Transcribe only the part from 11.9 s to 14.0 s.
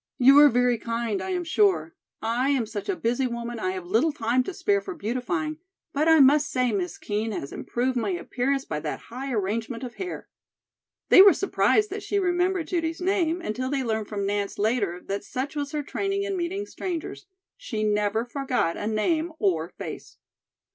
that she remembered Judy's name until they